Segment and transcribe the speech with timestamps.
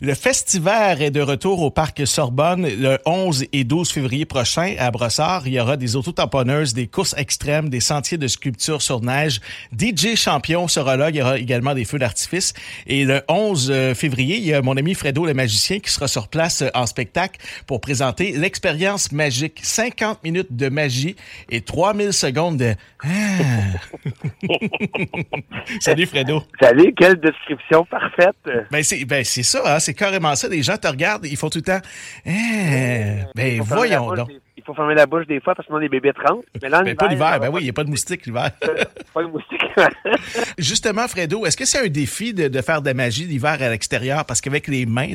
[0.00, 4.92] Le festival est de retour au parc Sorbonne le 11 et 12 février prochain à
[4.92, 5.48] Brossard.
[5.48, 9.40] Il y aura des autotamponneuses, des courses extrêmes, des sentiers de sculpture sur neige.
[9.76, 11.10] DJ Champion sera là.
[11.10, 12.54] Il y aura également des feux d'artifice.
[12.86, 16.06] Et le 11 euh, février, il y a mon ami Fredo le magicien qui sera
[16.06, 19.58] sur place euh, en spectacle pour présenter l'expérience magique.
[19.64, 21.16] 50 minutes de magie
[21.50, 22.72] et 3000 secondes de...
[23.02, 23.08] Ah.
[25.80, 26.44] Salut Fredo.
[26.60, 28.36] Salut, quelle description parfaite.
[28.70, 29.80] Ben c'est ben c'est ça, hein?
[29.88, 30.48] C'est carrément ça.
[30.48, 31.80] Les gens te regardent, ils font tout le temps.
[32.26, 34.28] Eh, ben voyons donc.
[34.54, 36.44] il faut fermer la bouche des fois parce que sinon les bébés rentrent.
[36.60, 38.50] Mais là, ben, pas l'hiver, ben oui, il n'y a pas de moustiques l'hiver.
[39.14, 39.64] pas de moustiques.
[40.58, 43.70] Justement, Fredo, est-ce que c'est un défi de, de faire de la magie l'hiver à
[43.70, 44.26] l'extérieur?
[44.26, 45.08] Parce qu'avec les mains,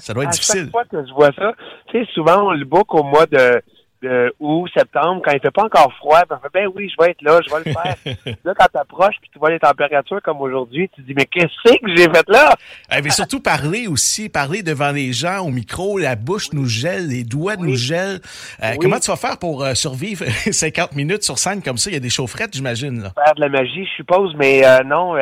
[0.00, 0.62] ça doit être à difficile.
[0.62, 1.52] Chaque fois que je vois ça,
[1.92, 3.62] tu sais, souvent on le book au mois de
[4.02, 7.22] de août, septembre, quand il fait pas encore froid, ben, ben oui, je vais être
[7.22, 8.36] là, je vais le faire.
[8.44, 11.72] là, quand t'approches puis tu vois les températures comme aujourd'hui, tu te dis, mais qu'est-ce
[11.72, 12.54] que j'ai fait là?
[12.92, 17.08] Eh, mais surtout parler aussi, parler devant les gens au micro, la bouche nous gèle,
[17.08, 18.20] les doigts nous gèlent.
[18.62, 21.90] Euh, comment tu vas faire pour euh, survivre 50 minutes sur scène comme ça?
[21.90, 23.02] Il y a des chaufferettes, j'imagine.
[23.02, 23.12] Là.
[23.24, 25.14] Faire de la magie, je suppose, mais euh, non,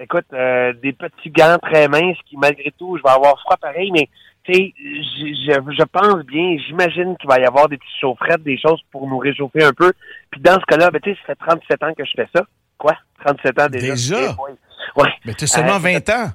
[0.00, 4.08] écoute, des petits gants très minces qui, malgré tout, je vais avoir froid pareil, mais
[4.54, 9.06] je, je, pense bien, j'imagine qu'il va y avoir des petites chaufferettes, des choses pour
[9.06, 9.92] nous réchauffer un peu.
[10.30, 12.44] Puis dans ce cas-là, ben, tu sais, ça fait 37 ans que je fais ça.
[12.78, 12.94] Quoi?
[13.24, 13.88] 37 ans déjà?
[13.88, 14.36] Déjà?
[14.96, 15.10] Ouais.
[15.24, 16.30] Mais tu as seulement 20 euh, ans.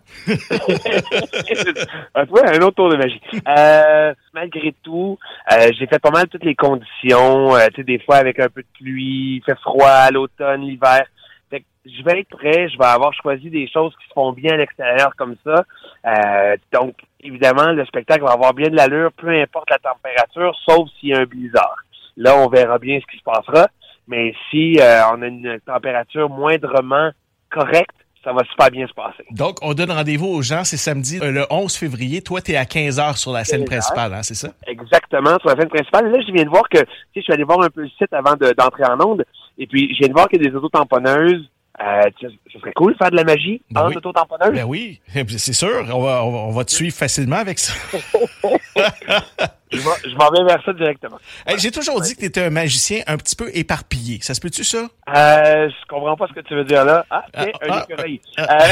[2.30, 3.22] ouais, un autre tour de magie.
[3.48, 5.18] Euh, malgré tout,
[5.52, 7.50] euh, j'ai fait pas mal toutes les conditions.
[7.70, 11.04] tu sais, des fois avec un peu de pluie, il fait froid à l'automne, l'hiver
[11.86, 14.58] je vais être prêt, je vais avoir choisi des choses qui se font bien à
[14.58, 15.66] l'extérieur comme ça.
[16.06, 20.90] Euh, donc, évidemment, le spectacle va avoir bien de l'allure, peu importe la température, sauf
[21.00, 21.78] s'il y a un blizzard.
[22.18, 23.68] Là, on verra bien ce qui se passera.
[24.08, 27.12] Mais si euh, on a une température moindrement
[27.50, 29.24] correcte, ça va super bien se passer.
[29.32, 32.22] Donc, on donne rendez-vous aux gens, c'est samedi euh, le 11 février.
[32.22, 34.50] Toi, tu es à 15 h sur la scène principale, hein, c'est ça?
[34.66, 36.10] Exactement, sur la scène principale.
[36.10, 37.90] Là, je viens de voir que, tu sais, je suis allé voir un peu le
[37.90, 39.26] site avant d'entrer en onde,
[39.58, 41.50] et puis je viens de voir qu'il y a des auto-tamponneuses
[41.82, 43.98] euh, ce serait cool de faire de la magie ben en oui.
[43.98, 44.54] auto-tamponneuse.
[44.54, 45.02] Ben oui,
[45.38, 45.84] c'est sûr.
[45.92, 47.74] On va, on va te suivre facilement avec ça.
[49.72, 51.18] je m'en vais vers ça directement.
[51.58, 54.20] J'ai toujours dit que tu étais un magicien un petit peu éparpillé.
[54.22, 54.88] Ça se peut-tu, ça?
[55.16, 57.06] Euh, je comprends pas ce que tu veux dire là.
[57.10, 58.22] Ah, ah, un ah, écureuil.
[58.38, 58.60] Ah.
[58.62, 58.68] Euh,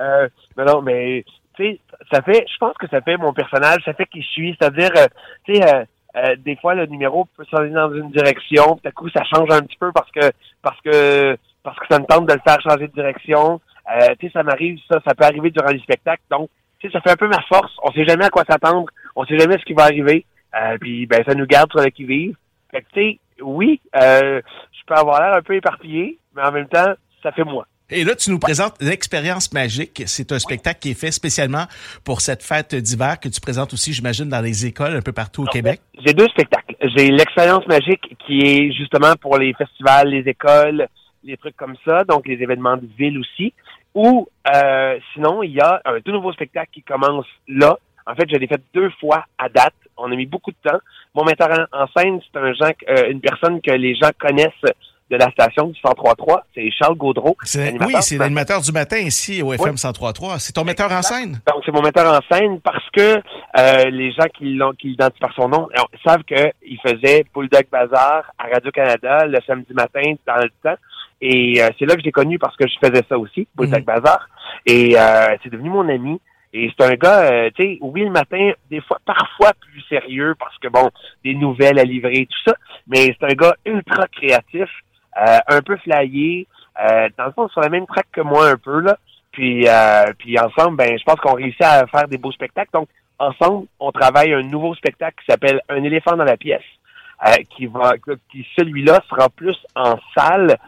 [0.00, 1.24] euh, non, non, mais
[1.56, 1.80] tu sais,
[2.10, 4.56] ça fait, je pense que ça fait mon personnage, ça fait qui je suis.
[4.58, 5.06] C'est-à-dire, euh,
[5.44, 5.86] tu sais,
[6.16, 9.22] euh, des fois, le numéro peut s'en aller dans une direction, tout à coup, ça
[9.24, 10.32] change un petit peu parce que
[10.62, 13.60] parce que parce que ça me tente de le faire changer de direction.
[13.92, 16.22] Euh, tu sais, ça m'arrive, ça, ça peut arriver durant les spectacles.
[16.30, 17.72] Donc, tu sais, ça fait un peu ma force.
[17.82, 18.86] On sait jamais à quoi s'attendre.
[19.14, 20.24] On sait jamais ce qui va arriver.
[20.54, 22.36] Euh, puis, ben, ça nous garde sur le qui-vive.
[22.70, 24.40] Fait que, tu sais, oui, euh,
[24.72, 27.66] je peux avoir l'air un peu éparpillé, mais en même temps, ça fait moi.
[27.88, 30.02] Et là, tu nous présentes l'expérience magique.
[30.06, 31.66] C'est un spectacle qui est fait spécialement
[32.04, 35.44] pour cette fête d'hiver que tu présentes aussi, j'imagine, dans les écoles un peu partout
[35.44, 35.80] au Québec.
[36.04, 36.74] J'ai deux spectacles.
[36.96, 40.88] J'ai l'expérience magique qui est justement pour les festivals, les écoles,
[41.22, 43.52] les trucs comme ça, donc les événements de ville aussi.
[43.94, 47.78] Ou euh, sinon, il y a un tout nouveau spectacle qui commence là.
[48.04, 49.74] En fait, je l'ai fait deux fois à date.
[49.96, 50.78] On a mis beaucoup de temps.
[51.14, 54.52] Mon metteur en scène, c'est un gens, euh, une personne que les gens connaissent
[55.10, 56.40] de la station du 103.3.
[56.54, 57.36] C'est Charles Gaudreau.
[57.80, 60.38] Oui, c'est l'animateur du matin ici au FM 103.3.
[60.38, 61.40] C'est ton metteur en scène?
[61.46, 63.16] Donc, c'est mon metteur en scène parce que
[63.58, 65.68] euh, les gens qui l'ont qui l'identifient par son nom
[66.04, 70.80] savent qu'il faisait Bulldog Bazar à Radio-Canada le samedi matin dans le temps.
[71.20, 73.82] Et euh, c'est là que je l'ai connu parce que je faisais ça aussi, Bulldog
[73.82, 74.28] mm Bazar.
[74.66, 76.20] Et euh, c'est devenu mon ami.
[76.52, 80.56] Et c'est un gars, tu sais, oui, le matin, des fois, parfois plus sérieux parce
[80.56, 80.90] que, bon,
[81.22, 82.56] des nouvelles à livrer, tout ça.
[82.86, 84.68] Mais c'est un gars ultra créatif.
[85.16, 86.46] Euh, un peu flyé,
[86.78, 88.98] euh, dans le fond, sur la même track que moi un peu, là.
[89.32, 92.70] Puis, euh, puis ensemble, ben, je pense qu'on réussit à faire des beaux spectacles.
[92.72, 92.88] Donc,
[93.18, 96.62] ensemble, on travaille un nouveau spectacle qui s'appelle Un éléphant dans la pièce.
[97.48, 97.94] qui va
[98.30, 100.58] qui celui-là sera plus en salle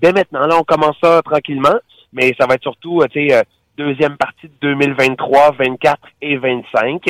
[0.00, 0.46] dès maintenant.
[0.46, 1.78] Là, on commence ça tranquillement,
[2.10, 3.44] mais ça va être surtout, tu sais,
[3.76, 7.02] deuxième partie de 2023, 24 et 25.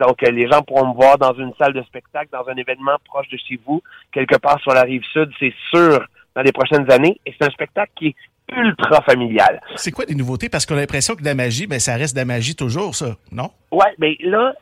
[0.00, 3.28] Donc, les gens pourront me voir dans une salle de spectacle, dans un événement proche
[3.28, 3.82] de chez vous,
[4.12, 7.20] quelque part sur la rive sud, c'est sûr dans les prochaines années.
[7.26, 8.14] Et c'est un spectacle qui est
[8.54, 9.60] ultra familial.
[9.76, 10.48] C'est quoi des nouveautés?
[10.48, 12.94] Parce qu'on a l'impression que de la magie, ben, ça reste de la magie toujours,
[12.94, 13.50] ça, non?
[13.70, 14.54] Ouais, mais là,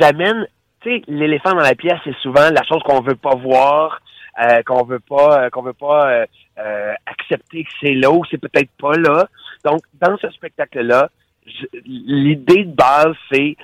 [0.00, 0.46] j'amène,
[0.80, 4.00] tu sais, l'éléphant dans la pièce, c'est souvent la chose qu'on veut pas voir,
[4.40, 6.26] euh, qu'on veut pas, euh, qu'on veut pas euh,
[6.58, 9.28] euh, accepter que c'est là ou c'est peut-être pas là.
[9.64, 11.10] Donc, dans ce spectacle-là,
[11.84, 13.56] l'idée de base, c'est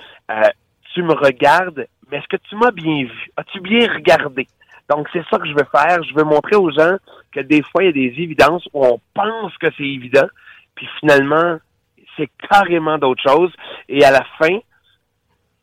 [0.93, 3.31] tu me regardes, mais est-ce que tu m'as bien vu?
[3.35, 4.47] As-tu bien regardé?
[4.89, 6.03] Donc, c'est ça que je veux faire.
[6.03, 6.97] Je veux montrer aux gens
[7.31, 10.27] que des fois, il y a des évidences où on pense que c'est évident,
[10.75, 11.57] puis finalement,
[12.17, 13.51] c'est carrément d'autre chose.
[13.89, 14.59] Et à la fin,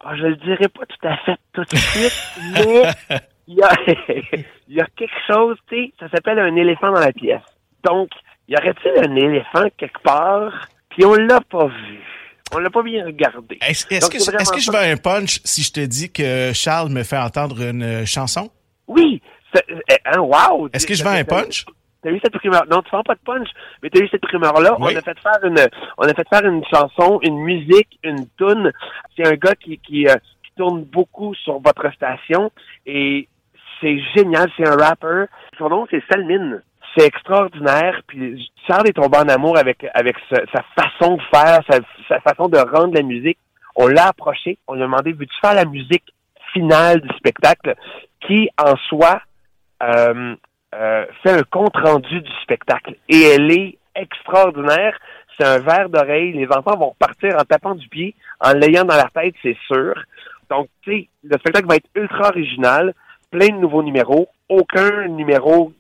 [0.05, 2.23] ah, je le dirai pas tout à fait tout de suite,
[2.55, 2.83] mais
[3.47, 3.71] il y a,
[4.69, 7.43] il y a quelque chose, tu sais, ça s'appelle un éléphant dans la pièce.
[7.85, 8.11] Donc,
[8.49, 12.01] y aurait-il un éléphant quelque part, puis on l'a pas vu.
[12.55, 13.59] On l'a pas bien regardé.
[13.67, 16.91] Est-ce est que, est que, je veux un punch si je te dis que Charles
[16.91, 18.51] me fait entendre une chanson?
[18.89, 19.23] Oui.
[19.55, 20.69] Eh, hein, wow!
[20.73, 21.67] Est-ce que je veux un punch?
[22.03, 22.65] T'as eu cette primeur.
[22.69, 23.49] Non, tu fais pas de punch,
[23.83, 24.77] mais t'as eu cette primeur-là.
[24.79, 25.61] On a fait faire une,
[25.99, 28.73] on a fait faire une chanson, une musique, une tune.
[29.17, 32.51] C'est un gars qui, qui, euh, qui tourne beaucoup sur votre station
[32.87, 33.29] et
[33.81, 34.51] c'est génial.
[34.57, 35.27] C'est un rapper.
[35.59, 36.63] Son nom, c'est Salmine.
[36.97, 38.01] C'est extraordinaire.
[38.09, 41.79] Puis Charles est tombé en amour avec, avec sa façon de faire, sa,
[42.09, 43.39] sa façon de rendre la musique.
[43.77, 44.59] On l'a approché.
[44.67, 46.13] On lui a demandé, veux-tu faire la musique?
[46.53, 47.75] Finale du spectacle
[48.27, 49.21] qui, en soi,
[49.83, 50.35] euh,
[50.75, 54.99] euh, fait un compte rendu du spectacle et elle est extraordinaire.
[55.37, 56.33] C'est un verre d'oreille.
[56.33, 59.95] Les enfants vont partir en tapant du pied, en l'ayant dans la tête, c'est sûr.
[60.51, 62.95] Donc, tu sais, le spectacle va être ultra original,
[63.31, 65.73] plein de nouveaux numéros, aucun numéro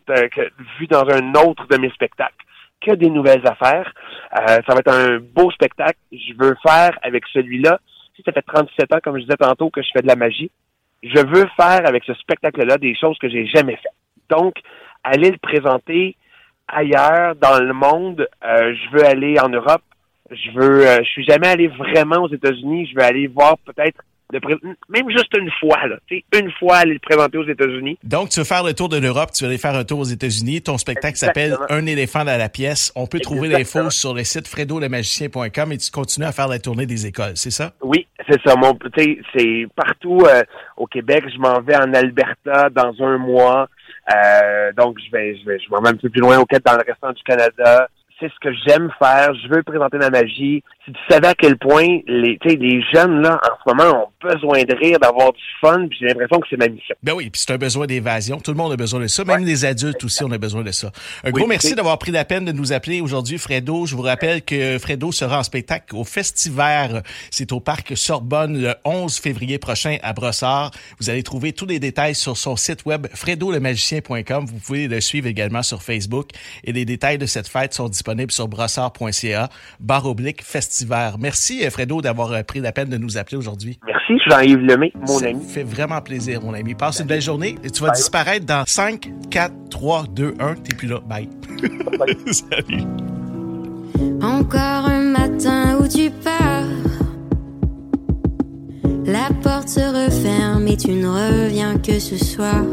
[0.78, 2.34] vu dans un autre de mes spectacles,
[2.80, 3.92] que des nouvelles affaires.
[4.34, 5.98] Euh, ça va être un beau spectacle.
[6.10, 7.78] Je veux faire avec celui-là.
[8.16, 10.50] Si ça fait 37 ans, comme je disais tantôt, que je fais de la magie,
[11.02, 13.92] je veux faire avec ce spectacle-là des choses que j'ai jamais faites.
[14.28, 14.54] Donc,
[15.02, 16.16] aller le présenter
[16.68, 18.26] ailleurs dans le monde.
[18.44, 19.82] Euh, je veux aller en Europe.
[20.30, 20.86] Je veux.
[20.86, 22.86] Euh, je suis jamais allé vraiment aux États-Unis.
[22.86, 24.02] Je veux aller voir peut-être
[24.88, 27.98] même juste une fois, là, une fois aller le présenter aux États-Unis.
[28.02, 30.04] Donc, tu veux faire le tour de l'Europe, tu veux aller faire un tour aux
[30.04, 30.62] États-Unis.
[30.62, 32.92] Ton spectacle s'appelle Un éléphant dans la pièce.
[32.96, 36.86] On peut trouver l'info sur le site fredolemagicien.com et tu continues à faire la tournée
[36.86, 37.72] des écoles, c'est ça?
[37.82, 38.54] Oui, c'est ça.
[38.56, 38.78] Mon,
[39.36, 40.42] c'est partout euh,
[40.76, 41.24] au Québec.
[41.32, 43.68] Je m'en vais en Alberta dans un mois.
[44.12, 46.64] Euh, donc, je vais, je vais, je m'en vais un peu plus loin au Québec,
[46.66, 47.88] dans le restant du Canada
[48.22, 50.62] c'est ce que j'aime faire, je veux présenter ma magie.
[50.84, 54.64] Si tu savais à quel point les, les jeunes là en ce moment ont besoin
[54.64, 56.96] de rire, d'avoir du fun, j'ai l'impression que c'est ma mission.
[57.04, 58.40] Ben oui, puis c'est un besoin d'évasion.
[58.40, 60.72] Tout le monde a besoin de ça, même les adultes aussi, on a besoin de
[60.72, 60.90] ça.
[61.22, 63.86] Un gros merci d'avoir pris la peine de nous appeler aujourd'hui, Fredo.
[63.86, 67.04] Je vous rappelle que Fredo sera en spectacle au Festival.
[67.30, 70.72] C'est au parc Sorbonne le 11 février prochain à Brossard.
[70.98, 74.46] Vous allez trouver tous les détails sur son site web fredolemagicien.com.
[74.46, 76.30] Vous pouvez le suivre également sur Facebook
[76.64, 79.48] et les détails de cette fête sont disponibles sur brossard.ca,
[79.78, 80.71] barre oblique festival.
[81.18, 83.78] Merci, Fredo, d'avoir euh, pris la peine de nous appeler aujourd'hui.
[83.86, 85.42] Merci, Jean-Yves Lemay, mon ami.
[85.42, 86.74] Ça fait vraiment plaisir, mon ami.
[86.74, 90.54] Passe une belle journée et tu vas disparaître dans 5, 4, 3, 2, 1.
[90.56, 91.00] T'es plus là.
[91.00, 91.28] Bye.
[91.98, 92.16] Bye.
[92.32, 92.84] Salut.
[94.22, 96.64] Encore un matin où tu pars.
[99.04, 102.64] La porte se referme et tu ne reviens que ce soir.